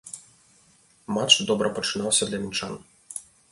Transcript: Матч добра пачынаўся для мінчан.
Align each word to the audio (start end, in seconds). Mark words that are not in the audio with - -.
Матч 1.17 1.37
добра 1.53 1.71
пачынаўся 1.77 2.23
для 2.31 2.43
мінчан. 2.49 2.73